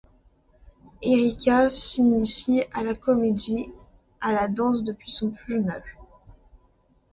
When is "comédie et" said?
2.95-3.75